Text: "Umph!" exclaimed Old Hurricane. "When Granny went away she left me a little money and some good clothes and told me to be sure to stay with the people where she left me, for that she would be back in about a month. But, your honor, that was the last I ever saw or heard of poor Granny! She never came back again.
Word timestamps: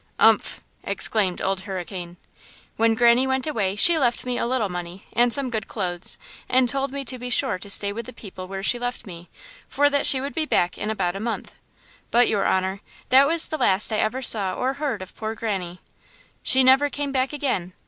"Umph!" 0.17 0.61
exclaimed 0.83 1.43
Old 1.43 1.59
Hurricane. 1.59 2.17
"When 2.75 2.95
Granny 2.95 3.27
went 3.27 3.45
away 3.45 3.75
she 3.75 3.99
left 3.99 4.25
me 4.25 4.35
a 4.39 4.47
little 4.47 4.67
money 4.67 5.05
and 5.13 5.31
some 5.31 5.51
good 5.51 5.67
clothes 5.67 6.17
and 6.49 6.67
told 6.67 6.91
me 6.91 7.05
to 7.05 7.19
be 7.19 7.29
sure 7.29 7.59
to 7.59 7.69
stay 7.69 7.93
with 7.93 8.07
the 8.07 8.11
people 8.11 8.47
where 8.47 8.63
she 8.63 8.79
left 8.79 9.05
me, 9.05 9.29
for 9.67 9.91
that 9.91 10.07
she 10.07 10.19
would 10.19 10.33
be 10.33 10.45
back 10.45 10.75
in 10.75 10.89
about 10.89 11.15
a 11.15 11.19
month. 11.19 11.53
But, 12.09 12.27
your 12.27 12.47
honor, 12.47 12.81
that 13.09 13.27
was 13.27 13.49
the 13.49 13.59
last 13.59 13.93
I 13.93 13.97
ever 13.97 14.23
saw 14.23 14.55
or 14.55 14.73
heard 14.81 15.03
of 15.03 15.15
poor 15.15 15.35
Granny! 15.35 15.81
She 16.41 16.63
never 16.63 16.89
came 16.89 17.11
back 17.11 17.31
again. 17.31 17.73